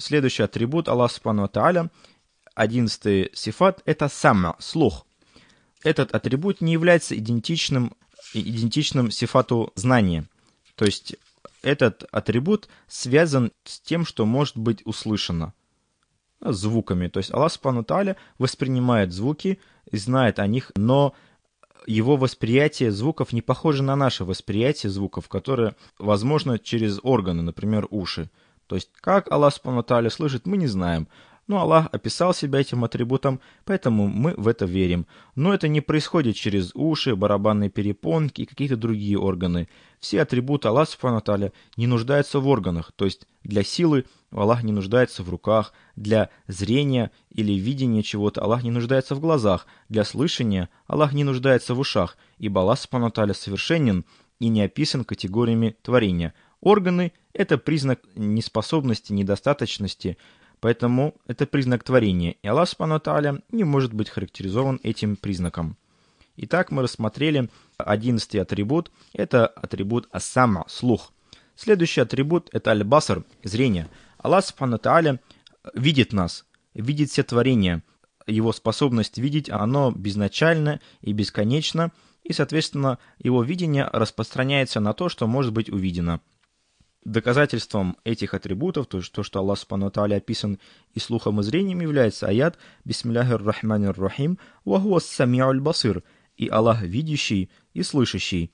Следующий 0.00 0.42
атрибут 0.42 0.88
Аллаха 0.88 1.12
Субхану 1.12 1.46
Тааля, 1.46 1.90
одиннадцатый 2.54 3.30
сифат, 3.34 3.82
это 3.84 4.08
самма, 4.08 4.56
слух. 4.58 5.06
Этот 5.84 6.14
атрибут 6.14 6.62
не 6.62 6.72
является 6.72 7.14
идентичным, 7.18 7.94
идентичным 8.32 9.10
сифату 9.10 9.72
знания. 9.74 10.24
То 10.74 10.86
есть 10.86 11.16
этот 11.60 12.04
атрибут 12.12 12.70
связан 12.88 13.52
с 13.64 13.78
тем, 13.78 14.06
что 14.06 14.24
может 14.24 14.56
быть 14.56 14.80
услышано 14.86 15.52
звуками. 16.40 17.08
То 17.08 17.18
есть 17.18 17.30
Аллах 17.34 17.52
Субхану 17.52 17.84
Тааля 17.84 18.16
воспринимает 18.38 19.12
звуки 19.12 19.60
и 19.90 19.98
знает 19.98 20.38
о 20.38 20.46
них, 20.46 20.72
но 20.76 21.14
его 21.86 22.16
восприятие 22.16 22.90
звуков 22.90 23.34
не 23.34 23.42
похоже 23.42 23.82
на 23.82 23.96
наше 23.96 24.24
восприятие 24.24 24.88
звуков, 24.88 25.28
которое 25.28 25.76
возможно 25.98 26.58
через 26.58 27.00
органы, 27.02 27.42
например, 27.42 27.86
уши. 27.90 28.30
То 28.70 28.76
есть 28.76 28.90
как 29.00 29.32
Аллах 29.32 29.52
Субхану 29.52 30.10
слышит, 30.10 30.46
мы 30.46 30.56
не 30.56 30.68
знаем. 30.68 31.08
Но 31.48 31.58
Аллах 31.58 31.88
описал 31.90 32.32
себя 32.32 32.60
этим 32.60 32.84
атрибутом, 32.84 33.40
поэтому 33.64 34.06
мы 34.06 34.32
в 34.36 34.46
это 34.46 34.64
верим. 34.64 35.08
Но 35.34 35.52
это 35.52 35.66
не 35.66 35.80
происходит 35.80 36.36
через 36.36 36.70
уши, 36.76 37.16
барабанные 37.16 37.68
перепонки 37.68 38.42
и 38.42 38.46
какие-то 38.46 38.76
другие 38.76 39.18
органы. 39.18 39.68
Все 39.98 40.22
атрибуты 40.22 40.68
Аллаха 40.68 40.92
Субхану 40.92 41.50
не 41.76 41.88
нуждаются 41.88 42.38
в 42.38 42.46
органах, 42.46 42.92
то 42.94 43.06
есть 43.06 43.26
для 43.42 43.64
силы 43.64 44.04
Аллах 44.30 44.62
не 44.62 44.70
нуждается 44.70 45.24
в 45.24 45.30
руках, 45.30 45.72
для 45.96 46.30
зрения 46.46 47.10
или 47.30 47.54
видения 47.54 48.04
чего-то 48.04 48.40
Аллах 48.40 48.62
не 48.62 48.70
нуждается 48.70 49.16
в 49.16 49.20
глазах, 49.20 49.66
для 49.88 50.04
слышания 50.04 50.68
Аллах 50.86 51.12
не 51.12 51.24
нуждается 51.24 51.74
в 51.74 51.80
ушах, 51.80 52.16
ибо 52.38 52.60
Аллах 52.60 52.78
Субхану 52.78 53.12
совершенен 53.34 54.04
и 54.38 54.46
не 54.46 54.62
описан 54.62 55.04
категориями 55.04 55.76
творения. 55.82 56.34
Органы– 56.60 57.12
это 57.32 57.58
признак 57.58 58.00
неспособности, 58.14 59.12
недостаточности, 59.12 60.16
Поэтому 60.60 61.14
это 61.26 61.46
признак 61.46 61.82
творения, 61.82 62.36
и 62.42 62.46
Аллах 62.46 62.68
Субхану 62.68 63.00
не 63.50 63.64
может 63.64 63.94
быть 63.94 64.10
характеризован 64.10 64.78
этим 64.82 65.16
признаком. 65.16 65.76
Итак, 66.36 66.70
мы 66.70 66.82
рассмотрели 66.82 67.48
одиннадцатый 67.78 68.40
атрибут. 68.40 68.90
Это 69.12 69.46
атрибут 69.46 70.08
асама, 70.12 70.64
слух. 70.68 71.12
Следующий 71.56 72.02
атрибут– 72.02 72.48
это 72.52 72.70
аль-басар, 72.70 73.24
зрение. 73.42 73.88
Аллах 74.18 74.44
Субхану 74.44 74.78
видит 75.74 76.12
нас, 76.12 76.46
видит 76.74 77.10
все 77.10 77.22
творения. 77.22 77.82
Его 78.26 78.52
способность 78.52 79.18
видеть, 79.18 79.50
оно 79.50 79.90
безначально 79.90 80.80
и 81.00 81.12
бесконечно, 81.12 81.90
и, 82.22 82.32
соответственно, 82.32 82.98
его 83.18 83.42
видение 83.42 83.88
распространяется 83.92 84.78
на 84.80 84.92
то, 84.92 85.08
что 85.08 85.26
может 85.26 85.52
быть 85.52 85.70
увидено. 85.70 86.20
Доказательством 87.04 87.96
этих 88.04 88.34
атрибутов, 88.34 88.86
то, 88.86 89.00
что, 89.00 89.22
что 89.22 89.38
Аллах 89.38 89.58
Субхану 89.58 89.90
описан 89.94 90.58
и 90.94 91.00
слухом, 91.00 91.40
и 91.40 91.42
зрением, 91.42 91.80
является 91.80 92.26
аят 92.26 92.58
«Бисмилляхир 92.84 93.42
рахманир 93.42 93.98
рахим, 93.98 94.38
вахуа 94.66 94.98
сами'уль 94.98 95.60
басир» 95.60 96.02
и 96.36 96.48
Аллах 96.48 96.82
видящий 96.82 97.50
и 97.72 97.82
слышащий. 97.82 98.52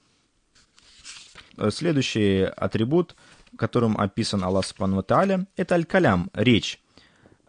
Э, 1.57 1.71
следующий 1.71 2.43
атрибут, 2.43 3.17
которым 3.57 3.99
описан 3.99 4.45
Аллах 4.45 4.67
Субхану 4.67 5.01
это 5.01 5.75
аль-калям, 5.75 6.31
речь. 6.33 6.81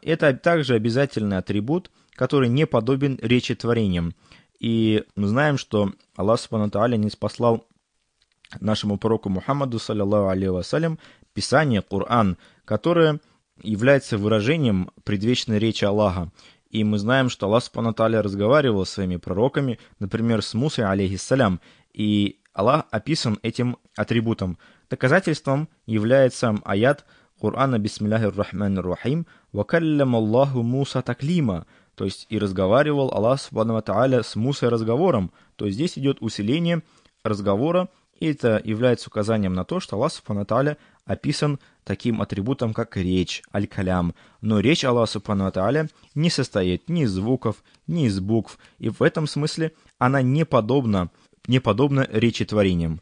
Это 0.01 0.33
также 0.33 0.75
обязательный 0.75 1.37
атрибут, 1.37 1.91
который 2.13 2.49
не 2.49 2.65
подобен 2.65 3.19
речи 3.21 3.53
творениям. 3.53 4.15
И 4.59 5.03
мы 5.15 5.27
знаем, 5.27 5.57
что 5.57 5.93
Аллах 6.15 6.39
Субхану 6.39 6.95
не 6.95 7.09
спаслал 7.09 7.67
нашему 8.59 8.97
пророку 8.97 9.29
Мухаммаду, 9.29 9.79
саллиллаху 9.79 10.29
алейhi 10.29 10.51
вассалям, 10.51 10.99
Писание, 11.33 11.81
Коран, 11.81 12.37
которое 12.65 13.19
является 13.61 14.17
выражением 14.17 14.89
предвечной 15.03 15.59
речи 15.59 15.85
Аллаха. 15.85 16.31
И 16.69 16.83
мы 16.83 16.97
знаем, 16.97 17.29
что 17.29 17.47
Аллах 17.47 17.63
Субхану 17.63 17.93
разговаривал 17.97 18.85
с 18.85 18.91
своими 18.91 19.17
пророками, 19.17 19.79
например, 19.99 20.41
с 20.41 20.53
Мусой, 20.53 20.85
алейхиссалям, 20.85 21.61
и 21.93 22.39
Аллах 22.53 22.85
описан 22.91 23.39
этим 23.41 23.77
атрибутом. 23.95 24.57
Доказательством 24.89 25.69
является 25.85 26.55
аят 26.65 27.05
Корана 27.39 27.77
«Бисмилляхир 27.77 28.35
рахманир 28.35 28.85
рахим» 28.85 29.27
«Вакаллям 29.51 30.15
Аллаху 30.15 30.63
Муса 30.63 31.01
таклима», 31.01 31.67
то 31.95 32.05
есть 32.05 32.25
и 32.29 32.37
разговаривал 32.37 33.11
Аллах 33.13 33.41
Субхану 33.41 33.81
с 34.23 34.35
Мусой 34.35 34.69
разговором. 34.69 35.31
То 35.55 35.65
есть 35.65 35.75
здесь 35.75 35.97
идет 35.97 36.17
усиление 36.21 36.83
разговора 37.23 37.89
и 38.19 38.27
это 38.27 38.61
является 38.63 39.09
указанием 39.09 39.53
на 39.53 39.63
то, 39.63 39.79
что 39.79 39.95
Аллах 39.95 40.13
Субхану 40.13 40.45
описан 41.05 41.59
таким 41.83 42.21
атрибутом, 42.21 42.73
как 42.73 42.97
речь, 42.97 43.41
аль-калям. 43.53 44.13
Но 44.41 44.59
речь 44.59 44.83
Аллаха 44.83 45.13
Субхану 45.13 45.51
не 46.15 46.29
состоит 46.29 46.89
ни 46.89 47.03
из 47.03 47.11
звуков, 47.11 47.63
ни 47.87 48.07
из 48.07 48.19
букв, 48.19 48.59
и 48.77 48.89
в 48.89 49.01
этом 49.01 49.27
смысле 49.27 49.73
она 49.97 50.21
не 50.21 50.45
подобна, 50.45 51.09
не 51.47 51.59
подобна 51.59 52.07
речи 52.11 52.45
творениям. 52.45 52.99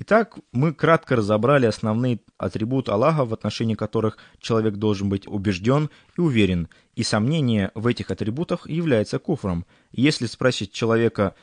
Итак, 0.00 0.36
мы 0.50 0.74
кратко 0.74 1.14
разобрали 1.14 1.66
основные 1.66 2.18
атрибуты 2.36 2.90
Аллаха, 2.90 3.24
в 3.24 3.32
отношении 3.32 3.76
которых 3.76 4.18
человек 4.40 4.74
должен 4.74 5.08
быть 5.08 5.28
убежден 5.28 5.88
и 6.18 6.20
уверен, 6.20 6.68
и 6.96 7.04
сомнение 7.04 7.70
в 7.76 7.86
этих 7.86 8.10
атрибутах 8.10 8.68
является 8.68 9.20
куфром. 9.20 9.64
Если 9.92 10.26
спросить 10.26 10.72
человека, 10.72 11.36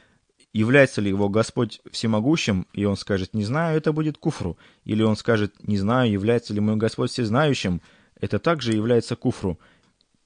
является 0.53 1.01
ли 1.01 1.09
его 1.09 1.29
Господь 1.29 1.81
всемогущим, 1.91 2.67
и 2.73 2.85
он 2.85 2.97
скажет 2.97 3.33
«не 3.33 3.43
знаю», 3.43 3.77
это 3.77 3.93
будет 3.93 4.17
куфру. 4.17 4.57
Или 4.83 5.03
он 5.03 5.15
скажет 5.15 5.53
«не 5.65 5.77
знаю, 5.77 6.11
является 6.11 6.53
ли 6.53 6.59
мой 6.59 6.75
Господь 6.75 7.11
всезнающим», 7.11 7.81
это 8.19 8.37
также 8.39 8.73
является 8.73 9.15
куфру. 9.15 9.59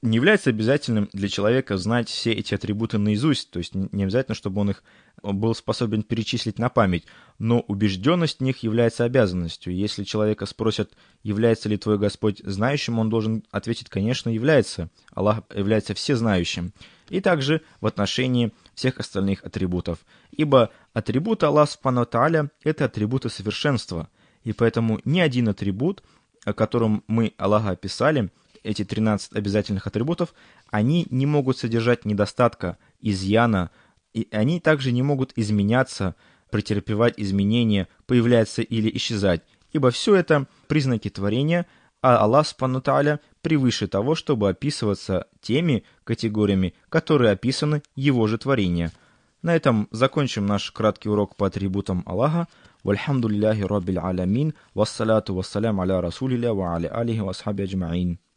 Не 0.01 0.17
является 0.17 0.51
обязательным 0.51 1.09
для 1.13 1.29
человека 1.29 1.77
знать 1.77 2.09
все 2.09 2.31
эти 2.31 2.53
атрибуты 2.53 2.99
наизусть, 2.99 3.49
то 3.49 3.57
есть 3.57 3.73
не 3.73 4.03
обязательно, 4.03 4.35
чтобы 4.35 4.61
он 4.61 4.71
их 4.71 4.83
был 5.23 5.55
способен 5.55 6.03
перечислить 6.03 6.59
на 6.59 6.69
память, 6.69 7.05
но 7.39 7.61
убежденность 7.61 8.39
в 8.39 8.43
них 8.43 8.61
является 8.61 9.03
обязанностью. 9.03 9.73
Если 9.73 10.03
человека 10.03 10.45
спросят, 10.45 10.91
является 11.23 11.69
ли 11.69 11.77
твой 11.77 11.97
Господь 11.97 12.39
знающим, 12.43 12.99
он 12.99 13.09
должен 13.09 13.43
ответить, 13.49 13.89
конечно, 13.89 14.29
является. 14.29 14.91
Аллах 15.11 15.41
является 15.55 15.95
всезнающим. 15.95 16.73
И 17.09 17.19
также 17.19 17.61
в 17.81 17.87
отношении 17.87 18.51
всех 18.75 18.99
остальных 18.99 19.43
атрибутов. 19.43 19.99
Ибо 20.31 20.71
атрибуты 20.93 21.45
Аллаха 21.45 21.71
Субхану 21.71 22.07
это 22.63 22.85
атрибуты 22.85 23.29
совершенства. 23.29 24.09
И 24.43 24.53
поэтому 24.53 24.99
ни 25.05 25.19
один 25.19 25.49
атрибут, 25.49 26.03
о 26.43 26.53
котором 26.53 27.03
мы 27.07 27.33
Аллаха 27.37 27.71
описали, 27.71 28.29
эти 28.63 28.83
13 28.83 29.33
обязательных 29.33 29.87
атрибутов, 29.87 30.33
они 30.69 31.07
не 31.09 31.25
могут 31.25 31.57
содержать 31.57 32.03
недостатка, 32.05 32.77
изъяна, 32.99 33.69
и 34.13 34.27
они 34.31 34.59
также 34.59 34.91
не 34.91 35.03
могут 35.03 35.33
изменяться, 35.35 36.15
претерпевать 36.49 37.15
изменения, 37.17 37.87
появляться 38.05 38.61
или 38.61 38.89
исчезать, 38.95 39.41
ибо 39.71 39.91
все 39.91 40.15
это 40.15 40.47
признаки 40.67 41.09
творения, 41.09 41.65
а 42.01 42.17
Аллах 42.17 42.47
Субхану 42.47 42.81
превыше 43.45 43.87
того, 43.87 44.15
чтобы 44.15 44.49
описываться 44.49 45.27
теми 45.39 45.83
категориями, 46.03 46.73
которые 46.89 47.29
описаны 47.29 47.83
его 47.95 48.25
же 48.25 48.39
творения. 48.39 48.91
На 49.43 49.55
этом 49.55 49.87
закончим 49.91 50.47
наш 50.47 50.71
краткий 50.71 51.09
урок 51.09 51.35
по 51.35 51.45
атрибутам 51.45 52.01
Аллаха. 52.07 52.47
Вальхамдулиллахи 52.83 53.61
раббил 53.61 54.03
алямин. 54.03 54.55
Вассаляту 54.73 55.35
вассалям 55.35 55.79
аля 55.79 56.01
расулилля 56.01 56.55
ва 56.55 56.73
аля 56.73 56.87
алихи 56.87 57.19
васхаби 57.19 57.61
аджмаин. 57.61 58.17